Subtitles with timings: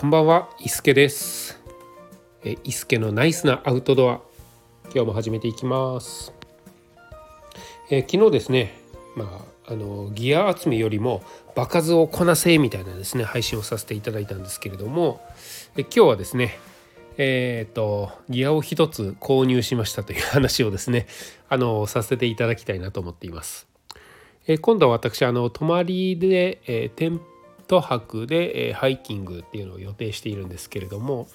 [0.00, 1.58] こんばんは、伊助です。
[2.44, 4.20] え伊助のナイスなアウトドア。
[4.94, 6.32] 今日も始めていきます。
[7.90, 8.78] え昨日ですね、
[9.16, 11.24] まああのギア集めよりも
[11.56, 15.20] 場数をこなせみたいなですね配信をさせていただいたんですけれども、
[15.76, 16.60] え今日はですね、
[17.16, 21.08] えっ、とギアを一つ購入しましたという話をですね、
[21.48, 23.66] あのさせていただきたいなと思っています。
[24.46, 27.10] え今度は私あの泊まりで、えーテ
[27.68, 31.28] ント泊で、えーハイキングっていうのを予定しているんですけれども、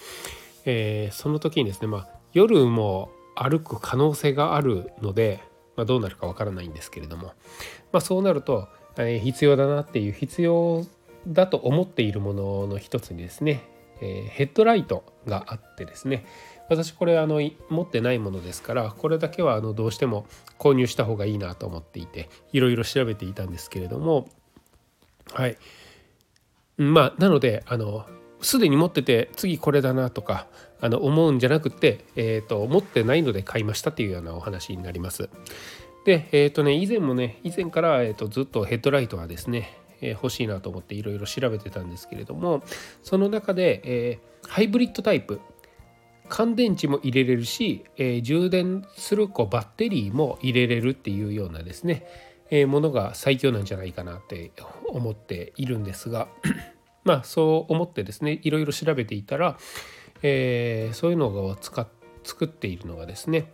[0.66, 5.44] えーその時にですね、まあ、夜も歩く可能性があるので、
[5.76, 7.28] まあ、どうなるかわからないんですけれども、
[7.92, 10.86] まあ、そうなると、えー必要だなっていう必要
[11.28, 13.64] だと思っているものの一つにですね、
[14.02, 16.26] えヘッドライトがあってですね
[16.68, 20.26] 私これあの持ってないものですからこれだけはあのどうしても
[20.58, 24.28] 購入した方がいいなと思っていていろいろ調べていたんですけれども
[25.32, 25.58] はい。
[26.78, 28.06] まあなのであの
[28.42, 30.48] すでに持ってて次これだなとか
[30.82, 35.30] あの思うんじゃなくて、えー、と持ってないので買いましたっていうようなお話になります。
[36.06, 42.62] でえっ、とね以前もね以前から、えー、とずっとヘッドライトはですね、えー欲しいなと思っていろいろ調べてたんですけれども
[43.04, 45.40] その中で、えーハイブリッドタイプ
[46.28, 52.08] 乾電池も入れれるし、え充電するこバッテリーも入れれるっていうようなですね、
[52.56, 54.52] えものが最強なんじゃないかなって
[54.88, 56.28] 思っているんですが
[57.04, 59.58] まあそう思ってですねいろいろ調べていたら、
[60.22, 61.88] えーそういうのを使
[62.24, 63.52] 作っているのがですね、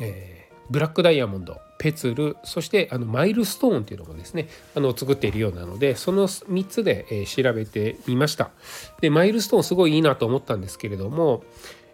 [0.00, 8.50] えーブラックダイヤモンドペツルそしてあのマイルストーンっていうのもですねあの作っているようなのでその3つで、えー調べてみました。
[9.00, 11.44] でマイルストーンすごいいいなと思ったんですけれども、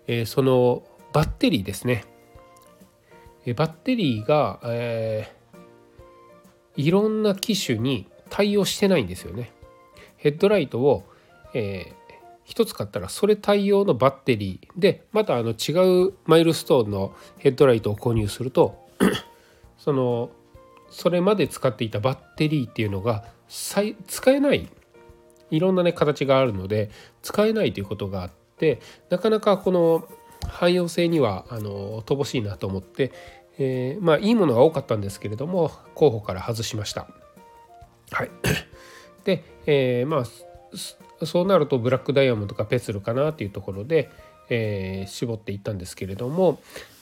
[0.09, 2.05] えそのバッテリーですね。
[3.53, 5.34] バッテリーが、え
[6.77, 9.53] いろんな機種に対応してないんですよね。
[10.17, 11.05] ヘッドライトを、
[11.55, 11.93] え
[12.47, 18.87] 1つ買ったらそれ対応のバッテリーでまたあの違うマイルストーンのヘッドライトを購入すると
[19.79, 20.31] その
[20.91, 24.69] それまで使っていたバッテリーっていうのが使えない。
[25.51, 26.91] いろんなね形があるので
[27.23, 30.09] 使えないということがあってなかなかこの
[30.49, 33.13] 汎用性にはあの乏しいなと思って、
[33.59, 37.07] えーまあいいものが多かったんですけれども候補から外しました。
[38.11, 38.31] はい、
[39.25, 40.25] で、えーまあ
[41.25, 44.11] そうなるとブラックダイヤモンドかペツルかなっていうところで、
[44.51, 46.61] えー絞っていったんですけれども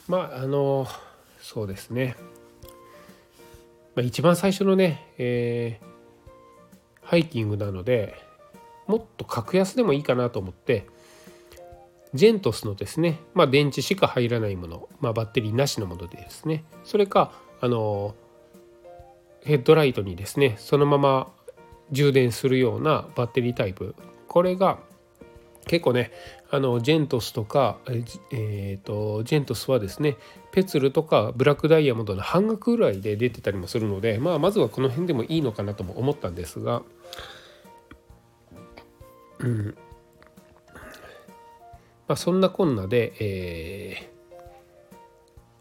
[0.09, 0.87] まああの
[1.41, 2.17] そうですね、
[3.95, 5.93] まあ、一番最初のね、えー
[7.05, 8.15] ハイキングなので
[8.87, 10.87] もっと格安でもいいかなと思って
[12.15, 16.65] ジェントスのですね、まあ、電池しか入らないもの、まあ、バッテリーなしのものでですね。
[16.85, 18.15] それかあの
[19.45, 21.33] ヘッドライトにですねそのまま
[21.91, 23.95] 充電するようなバッテリータイプ。
[24.29, 24.79] これが
[25.67, 26.11] 結構ね
[26.51, 30.17] あのジェントスとかえじえーとジェントスはですね
[30.53, 36.83] ペツルとかブラックダイヤモンドの半額ぐらいで出てたりもするので、まあ、まずはこの辺でもいいのかなとも思ったんですが、
[39.39, 39.75] うん。
[42.13, 44.13] まあ、そんなこんなで、えー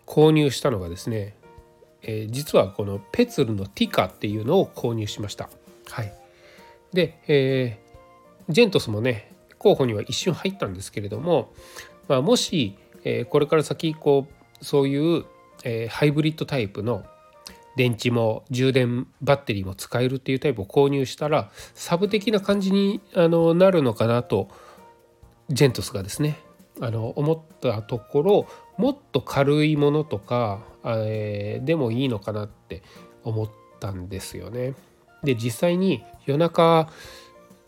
[0.05, 1.37] 購入したのがですね、
[2.01, 5.49] えー実はこのペツルのティカっていうのを購入しました。
[5.89, 6.13] はい、
[6.91, 11.53] で、えージェントスもね候補には一瞬入ったんですけれども、
[12.09, 14.27] まあ、もし、えーこれから先こ
[14.59, 15.23] うそういう、
[15.63, 17.05] えーハイブリッドタイプの
[17.77, 24.49] 電池も充電バッテリーも使えるっていうタイプを購入したらサブ的な感じにあのなるのかなと
[25.51, 26.39] ジェントスがですね
[26.79, 28.47] あの思ったところ
[28.77, 32.81] もっと軽いものとか、えーでもいいのかなって
[33.23, 34.73] 思ったんですよね。
[35.23, 36.89] で実際に夜中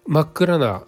[0.08, 0.84] 真っ暗な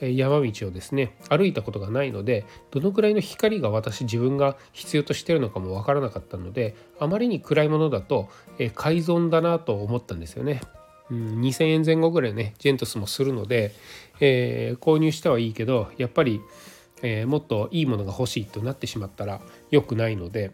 [0.00, 8.28] 山道をですね歩いたことがないのでどのくらいの光が私自分が必要としてるのかも分からなかったのであまりに暗いものだと、
[8.58, 10.60] え改造だなと思ったんですよね。
[11.10, 13.72] うん、2,000円前後ぐらいねジェントスもするので、
[14.20, 16.40] えー購入してはいいけどやっぱり、
[17.02, 19.40] えーもっといいものが欲しいとなってしまったら
[19.70, 20.50] 良くないので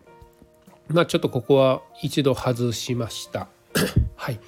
[0.88, 3.48] まあちょっとここは一度外しました。
[4.16, 4.40] はい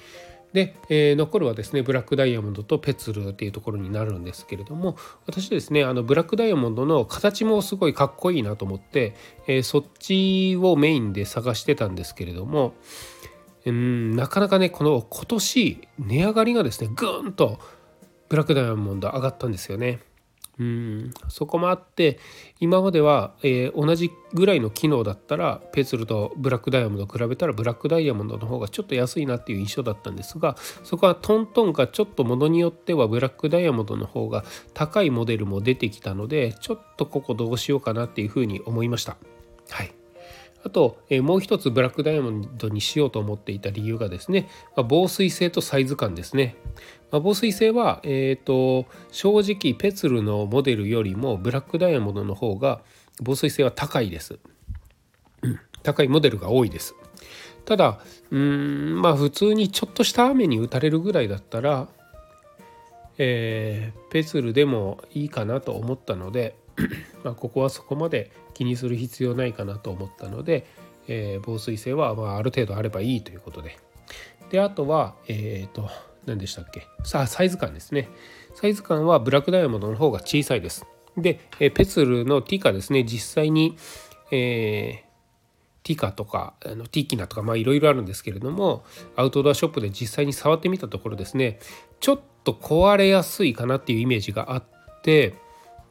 [0.53, 4.95] で、えー残るはですねブラックダイヤモンドとペツルっていうところになるんですけれども
[5.25, 9.15] 私ですねあのブラックダイヤモンドの形もすごいかっこいいなと思って、
[9.45, 12.73] えーそっちをメインで探してたんですけれども
[13.71, 17.59] うんなかなかねこの今年値上がりがですねぐーんと
[18.29, 19.99] ブラックダイヤモンド上がったんですよね。
[20.59, 22.17] うんそこもあって
[22.59, 39.17] 今までは、えー、同じぐらいの機能だったらペツルとブラックダイヤモンドを比べたらブラックダイヤモンドの方がちょっと安いなっていう印象だったんですがそこはトントンがちょっとものによってはブラックダイヤモンドの方が高いモデルも出てきたのでちょっとここどうしようかなっていうふうに思いました。
[39.69, 39.96] はい
[40.67, 46.57] あと、え、もう一つブラックダイヤモンドにしようと思っていた理由がですね、ま、防水性とサイズ感ですね。
[47.09, 52.81] ま、防水性は、えーと、正直ペツルのモデルよりもブラックダイヤモンドの方が
[53.21, 54.39] 防水性は高いです。
[55.83, 56.93] 高いモデルが多いです。
[57.63, 57.99] ただ
[58.29, 61.87] うんまあ普通にちょっとした雨に打たれるぐらいだったら、
[63.17, 66.55] えー、ペツルでもいいかなと思ったので
[67.23, 70.67] まあここはそこまで気にする必要ないかなと思ったので、
[71.07, 73.77] えー、防水性はまあある程度あればいいということで。
[74.49, 75.89] であとはえっ、ー、と
[76.25, 76.87] 何でしたっけ？
[77.03, 78.09] さあサイズ感ですね。
[78.53, 80.85] サイズ感はブラックダイヤモンドの方が小さいです。
[81.17, 83.03] で、えペツルのティカですね。
[83.03, 83.77] 実際に、
[84.31, 85.07] えー
[85.87, 88.83] ティカとかあのティキナとかいろいろあるんですけれども
[89.15, 91.59] アウトドアショップで実際に触ってみたところですね。
[92.01, 94.63] ちょっと壊れやすいかなっていうイメージがあっ
[95.01, 95.35] て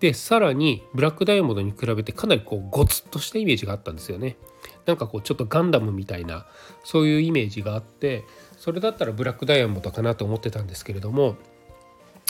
[0.00, 4.36] でさらにブラックダイヤモンドに比べてかなりこうゴツッとしたイメージがあったんですよね。
[4.84, 6.46] なんかこうちょっとガンダムみたいな
[6.84, 8.24] そういうイメージがあって
[8.56, 11.36] それだったらブラックダイヤモンドかなと思ってたんですけれども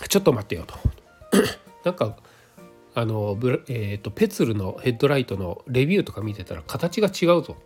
[0.08, 0.74] ちょっと待ってよと。
[1.84, 2.16] なんか
[2.94, 7.56] あのブラ、えーと、ペツルのヘッドライトのレビューとか見てたら形が違うぞ。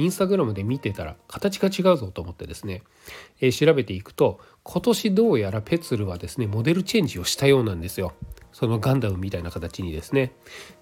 [0.00, 2.82] インスタグラムで見てたら形が違うぞと思ってですね、
[3.40, 8.14] えー、調べていくと今年どうやらペツルはですねモデルチェンジをしたようなんですよ。
[8.52, 10.32] そのガンダムみたいな形にですね。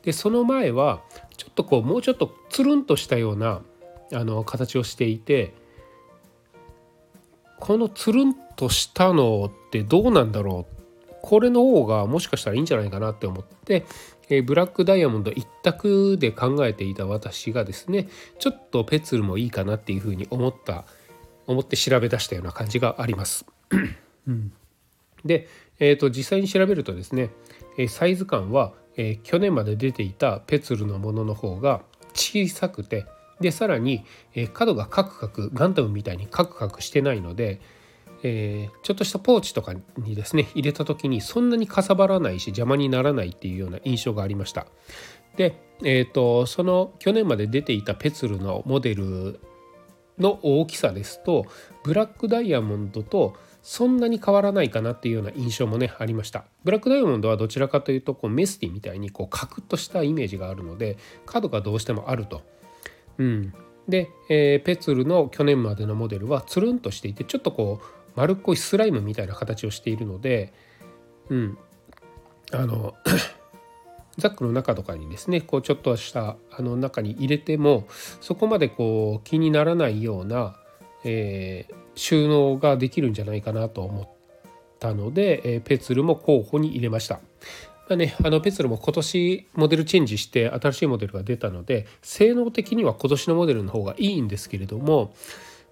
[0.02, 1.02] でその前は
[1.36, 3.60] ちょっとこうもうちょっとつるんとしたような
[4.12, 5.52] あの形をしていて
[7.58, 10.78] このつるんとしたのってどうなんだろう。
[11.20, 13.84] これの方がもしかしたらいいんじゃないかなって思って、
[14.30, 18.08] えブラックダイヤモンド一択で考えていた私がですね
[18.38, 20.84] ちょっとペツルもいいかなっていうふうに思った
[21.46, 23.46] 思って調べ出したような感じがあります。
[24.26, 24.52] うん、
[25.24, 25.48] で、
[25.78, 27.30] えーと、実際に調べるとですね
[27.88, 31.82] サイズ感は、えー、去年まで出ていたペツルのものの方が
[32.12, 33.06] 小さくて
[33.40, 34.04] でさらに、
[34.34, 37.60] えー、角がカクカクガンダムみたいにカクカクしてないので、
[38.22, 44.66] えー、ちょっとしたポーチとかにですね入れた時にそんなにかさばらないし邪魔にならないっていうような印象がありました。
[45.36, 49.38] で、えーと、その去年まで出ていたペツルのモデル
[50.18, 51.46] の大きさですと
[51.84, 56.44] ブラックダイヤモンドとそんなに変わらないかなっていうような印象もねありました。
[56.64, 62.42] ブラックダイヤモンドはどちらかというとこうメスティみたいにこうカクッとしたイメージがあるので角がどうしてもあると。
[63.18, 63.52] うん、
[63.88, 70.52] で、えー、ペツルの去年までのモデルはつるんとしていてちょっとこう丸っこいスライムみたいな形をしているので、
[71.28, 71.58] うん、
[72.50, 72.94] あの
[74.18, 77.86] ザックの中とかにですねこうちょっとしたあの中に入れても
[78.20, 80.56] そこまでこう気にならないような、
[81.04, 84.08] えー、収納ができるんじゃないかなと思っ
[84.80, 87.20] たので、えー、ペツルも候補に入れました。
[87.88, 95.14] まあね、あのペツルも今年モデルチェンジして新しいモデルが出たので性能的には今年のモデルの方がいいんですけれども、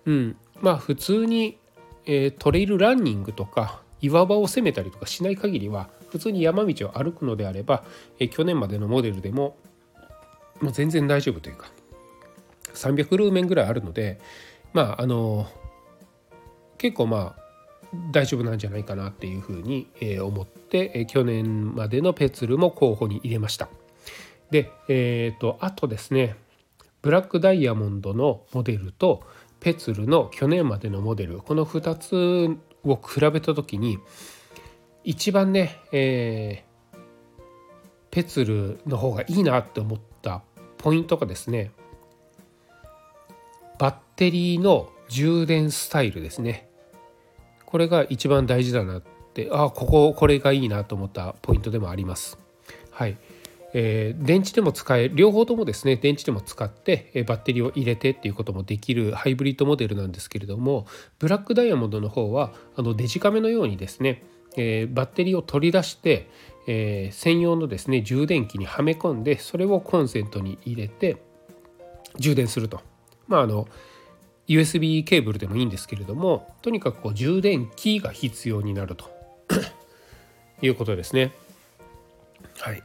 [0.07, 1.59] うん、まあ普通に、
[2.07, 7.85] え、トレイルランニングとか岩場を攻めたりとかしない限りは普通に山道を歩くのであれば、
[8.19, 9.57] え、去年までのモデルでも
[10.61, 11.71] もう全然大丈夫というか
[12.75, 14.21] 300ルーメンぐらいあるので
[14.73, 15.47] まああの
[16.79, 17.47] 結構まあ
[18.11, 19.89] 大丈夫なんじゃないかなっていうふうに
[20.21, 23.69] 思って去年までのペツルも候補に入れました。
[24.51, 26.37] で、えーと、あとですね
[27.03, 29.23] ブラックダイヤモンドのモデルと
[29.67, 33.99] ペツルの去年までのモデルこの2つを比べた時に
[35.03, 36.99] 一番ね、えー、
[38.13, 40.45] ペツルの方がいいなって思った
[40.79, 41.73] ポイントがですね
[43.77, 46.69] バッテリーの充電スタイルですね
[47.65, 49.03] これが一番大事だなっ
[49.35, 52.39] てあこここれがいいなと思ったポイントでもあります。
[52.93, 53.17] はい
[53.75, 60.87] えー、電池でも使え両方ともですね電池でも使って、えバッテリーを入れてっていうこともできるハイブリッドモデルなんですけれども
[61.19, 64.23] ブラックダイヤモンドの方はあのデジカメのようにですね、
[64.57, 66.31] えー、バッテリーを取り出して、
[66.67, 71.23] えー、専用のですね充電器にはめ込んでそれをコンセントに入れて
[72.19, 72.81] 充電すると。
[73.27, 73.69] まああの
[74.49, 79.11] USB ケーブルでもいいんですけれどもとにかくこう充電器が必要になると
[80.63, 81.33] いうことですね。
[82.59, 82.83] はい、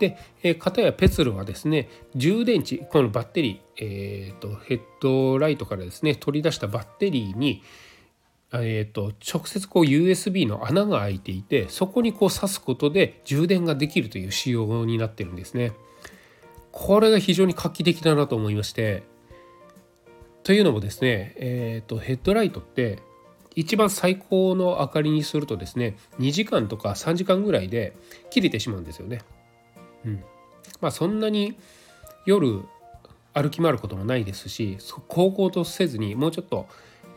[0.00, 7.62] で、えー、片やペツルはですね充電池このバッテリー、えーと、ヘッドライトからですね取り出したバッテリーに
[8.52, 15.72] えーと、直接こう USB の穴が開いていてそこにこう挿すことで充電ができるという仕様になってるんですね。
[16.72, 19.02] これが非常に画期的だなと思いまして
[20.42, 22.98] というのもですね、えーと、ヘッドライトって
[23.54, 27.96] 一番最高の明かりにするとですね2時間とか3時間ぐらいで
[28.30, 29.22] 切れてしまうんですよね。
[30.04, 30.24] うん、
[30.80, 31.56] まあそんなに
[32.26, 32.62] 夜
[33.32, 34.78] 歩き回ることもないですし
[35.08, 36.66] 高校とせずにもうちょっと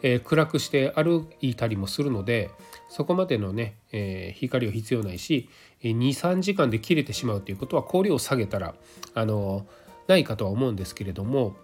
[0.05, 2.51] えー、暗くして歩いたりもするので
[2.89, 5.49] そこまでのね、えー、光は必要ないし
[5.81, 8.75] 23時間で切れてしまうということは光量を下げたら
[9.15, 9.65] あの
[10.07, 11.55] ないかとは思うんですけれども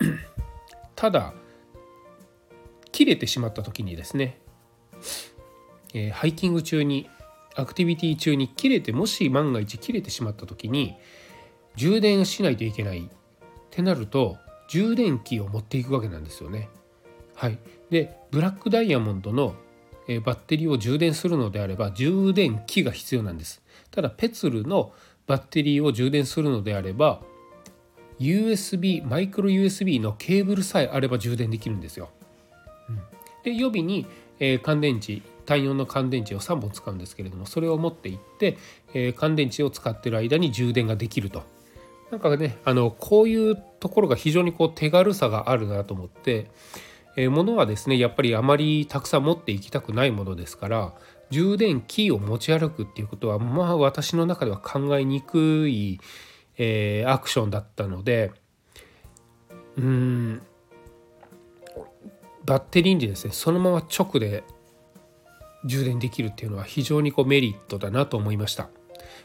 [0.96, 1.32] ただ
[2.90, 4.40] 切れてしまった時にですね、
[5.94, 7.08] えー、ハイキング中に
[7.56, 10.96] アクティビティ中に切れてもし万が一切れてしまった時に
[11.76, 13.08] 充電しないといけないっ
[13.70, 14.36] てなると
[14.68, 16.68] 充電器を持っていくわけなんですよね。
[17.34, 17.58] はい、
[17.90, 19.54] でブラックダイヤモンドの
[20.24, 24.92] バッテリーを充電するのであれば充電器が必要なんですただペツルの
[25.26, 27.20] バッテリーを充電するのであれば
[28.18, 32.10] USB マイクロ USB のケーブルさえあれば充電できるんですよ。
[32.88, 33.00] うん、
[33.44, 34.06] で予備に、
[34.38, 38.56] えー、乾電池単4の乾電池を3本使うんですけれどもそれを持っていって、
[38.94, 41.42] え、乾電池を使ってる間に充電ができると。
[42.12, 46.50] なんかねあのこういうところが非常にこう手軽さがあるなと思って、
[47.16, 50.92] えー、物はですねやっぱりあまりたくさん持っていきたくないものですから
[51.30, 56.00] 充電器を持ち歩くっていうことはまあ私の中では考えにくい、
[56.58, 58.32] えー、アクションだったので
[59.76, 60.42] うん
[62.44, 64.42] バッテリーにですねそのまま直で
[65.64, 68.68] 充電できるっていうのは非常にこうメリットだなと思いました。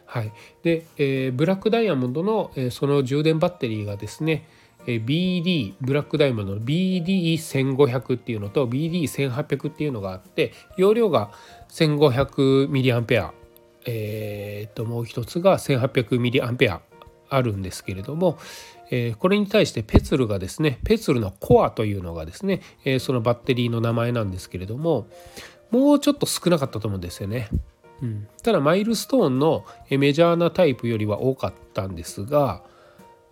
[0.05, 0.31] はい、
[0.63, 4.47] で、えー、ブラックダイヤモンドの、えー、その充電バッテリーがですね、
[4.85, 11.31] BD ブラックダイヤモンドの BD1500 っていうのと BD1800 っていうのがあって容量が
[11.69, 13.31] 1500mAh
[13.87, 16.79] えー、ともう一つが 1800mAh
[17.29, 18.37] あるんですけれども、
[18.91, 25.07] えー、これに対してペツルがですねペツルのコアというのがですね、えー、そのバッテリーの名前なんですけれども
[25.75, 27.49] もうちょっと少なかったと思うんですよね。
[28.01, 32.63] うん、ただマイルストーンのメジャーなタイプよりは多かったんですが、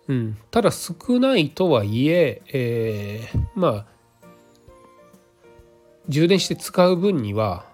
[0.08, 3.86] うん、ただ少ないとはいええー、まあ
[6.08, 7.64] 充電して使う分には、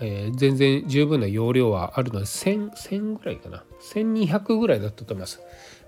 [0.00, 5.40] えー、全然十分な容量はあるので 1000, 1000ぐらいかな1200ぐらいだったと思います。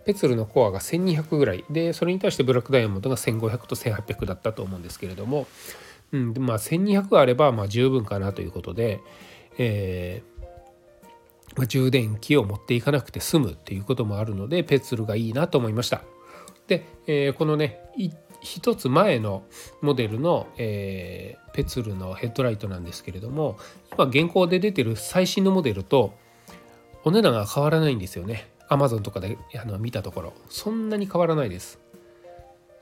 [0.04, 5.46] ペツルのコアが1200ぐらいでそれに対してブラックダイヤモンドが1500と1800だったと思うんですけれども、
[6.12, 9.00] うんまあ、1200あればまあ十分かなということで、
[9.58, 10.22] え
[11.56, 16.02] まあ、充電器を持っていかなくて済むっていうこともあるのでペツルがいいなと思いました。
[16.66, 17.80] で、えー、このね
[18.40, 19.44] 一つ前の
[19.80, 23.56] モデルの、えー、ペツルのヘッドライトなんですけれども
[23.92, 26.14] 今現行で出てる最新のモデルと
[27.04, 28.48] お値段が変わらないんですよね。
[28.68, 30.32] Amazon とかであの見たところ。
[30.48, 31.78] そんなに変わらないです。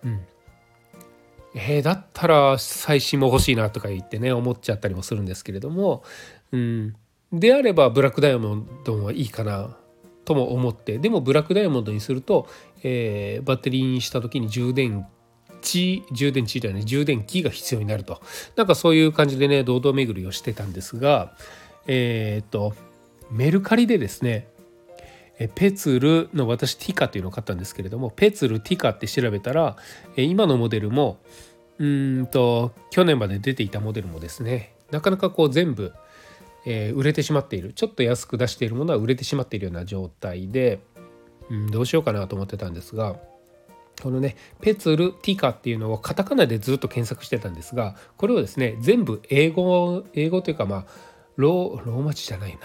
[0.04, 0.20] うん。
[1.54, 6.04] えー、だったら最新も欲しいなとか言ってね思っちゃったりもするんですけれども、
[6.52, 6.94] うん、
[7.32, 9.76] であればブラックダイヤモンドはいいかな
[10.24, 12.46] とも思ってでもブラックダイヤモンドにすると、
[12.82, 15.06] えー、バッテリーにした時に充電
[15.62, 18.20] 池充電池じゃない充電器が必要になると。
[18.56, 21.34] なんかそういう感じでね堂々巡りをしてたんですが
[21.86, 22.74] えっ、と
[23.30, 24.48] メルカリでですね
[25.48, 29.76] ペツルの私ティカっていうのを買ったんですけれどもペツルティカって調べたら
[30.16, 31.18] 今のモデルも
[31.78, 35.92] うんと去年まで出ていたモデルもですねなかなかこう全部
[36.66, 37.72] えー、売れてしまっている。
[37.72, 40.80] ちょっと安く出しているものは売れてしまっているような状態で、
[41.50, 43.16] うん、どうしようかなと思ってたんですが
[44.00, 50.86] このねペツルティカっていうのをカタカナでずっと検索してたんですがこれをですね全部英語英語というかまあ
[51.36, 52.58] ローマ字じゃないな、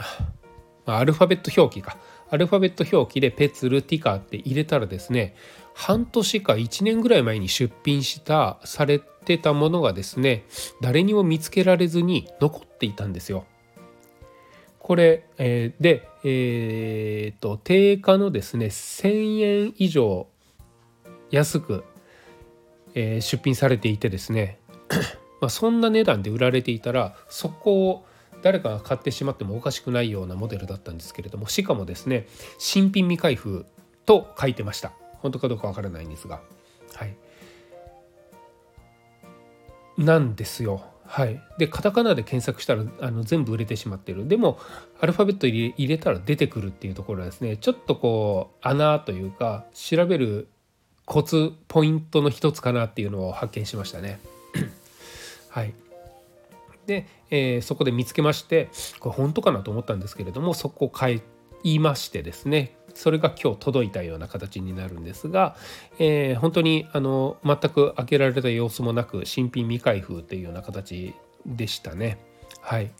[0.85, 1.97] まあ、アルファベット表記か。
[2.35, 5.35] アルファベット表記でペツルティカって入れたらですね
[5.73, 10.43] 半年か1年ぐらい前に出品したされてたものがですね
[10.81, 13.45] 誰にも見つけられずに残っていたんですよ。
[14.79, 20.27] これ、えー、で、えーと、定価のですね1,000円以上
[21.31, 21.85] 安く、
[22.93, 24.59] えー、出品されていてですね
[25.39, 28.05] まあそんな値段で売られていたらそこを
[28.45, 32.27] 誰かが買ってしまってもおかしくないようなモデルだったんですけれどもしかもですね
[32.59, 33.65] 新品未開封
[34.05, 34.91] と書いてました。
[35.15, 36.41] 本当かどうかわからないんですが。
[36.93, 37.15] はい。
[39.97, 40.83] なんですよ。
[41.07, 44.27] はい、でカタカナで検索したらあの全部売れてしまってる。
[44.27, 44.59] でも
[45.01, 50.47] アルファベット入れ入れたら出てくるっていうところはですねちょっとこう穴というか調べる
[51.05, 54.19] コツポイントの一つかなっていうのを発見しましたね。
[55.49, 55.73] はい、
[56.85, 61.21] で、えー、そこで見つけましてこれ本当かなと思ったんですけれどもそこを買
[61.63, 65.55] いましてですねそれが今日届いたような形になるんですが、
[65.99, 71.13] えー、本当にあの全く開けられた様子もなく新品未開封というような形
[71.45, 72.17] でしたね。
[72.61, 72.91] はい、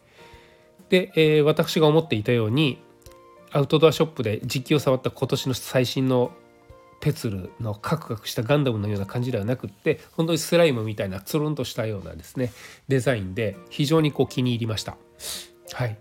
[0.89, 2.84] で、えー、私が思っていたように
[3.51, 6.32] アウトドアショップで実機を触った今年の最新の
[7.06, 12.52] ペツルのカクカクしたガンダムのような感じではなくって本当にスライムみたいなつるんとしたようなですね
[12.88, 14.98] デザインで非常にこう気に入りました。
[15.74, 16.00] はい。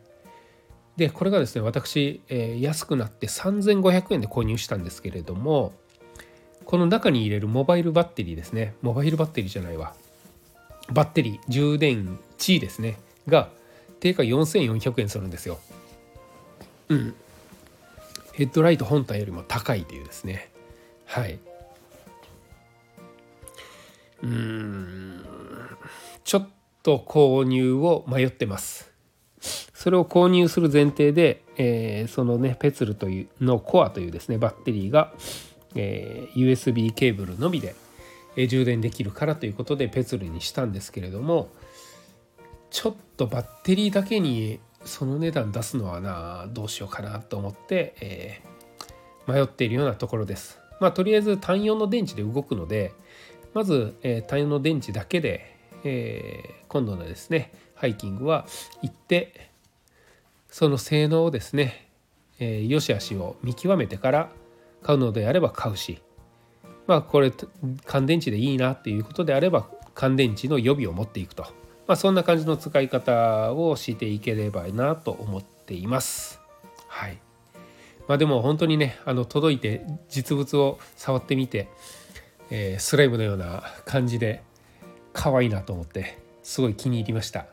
[0.96, 5.74] でこれがですね私、えー、安くなって3500円で購入したんですけれども
[6.64, 8.74] この中に入れるモバイルバッテリーですね。
[8.80, 9.94] モバイルバッテリーじゃないわ。
[10.90, 12.96] バッテリー充電池ですね。
[13.28, 13.50] が
[14.00, 15.58] 定価4400円するんですよ。
[16.88, 17.14] うん。
[18.32, 20.53] ヘッドライト本体よりも高いというですね。
[21.06, 21.38] はい。
[24.22, 25.24] うん。
[26.24, 26.48] ちょっ
[26.82, 28.92] と購入を迷ってます。
[29.84, 35.12] それを購入する前提で、えー、そのねペツルというのコアというですねバッテリーが、
[35.74, 37.74] えー、USB ケーブルのみで、
[38.36, 41.48] えー、充電できるからということでペツルにしたんですけれども
[42.70, 50.63] ちょっとバッテリーだけにその値段出すのはなどうしようかなと思って、えー、迷っているようなところです。
[50.80, 52.92] まあとりあえず単4の電池で動くので
[53.52, 58.46] まず、えー、単4の電池だけで、えー、今度のですねハイキングは
[58.82, 59.50] 行って
[60.48, 61.88] その性能をですね、
[62.38, 64.30] えー、良し悪しを見極めてから
[64.82, 66.02] 買うのであれば買うし
[66.86, 67.32] まあこれ
[67.86, 71.44] 乾電池でいいなっていうことであれば乾電池の予備を持っていくと、
[71.86, 76.40] まあ、そんな感じの使い方をしていければなと思っています。
[76.88, 77.18] はい
[78.06, 81.68] まあ、でも本当にねあの届いて実物を触ってみて、
[82.50, 84.42] えー、スライムのような感じで
[85.12, 87.46] 可愛いなと思ってすごい気に入りました。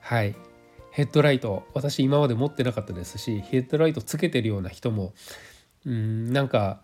[0.00, 0.34] はい
[0.90, 5.14] ヘッドライト私今まで持ってなかったですしヘッドライトつけてるような人も
[5.86, 6.80] うんなんか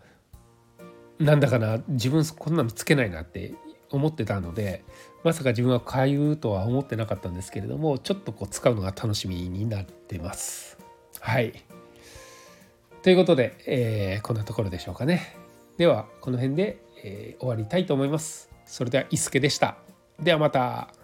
[1.19, 3.53] なんだかな自分こんなのつけないなって
[3.91, 4.83] 思ってたので
[5.23, 10.77] まさか自分は買うとは思ってなかったんですけれどもちょっとこう使うのが楽しみになってます。
[11.19, 11.53] はい
[13.01, 15.37] ということで、えー、こんなところでしょうかね。
[15.77, 18.49] ではこの辺で、えー、終わりたいと思います。
[18.65, 19.77] それでは伊助でした。
[20.19, 20.98] ではまた。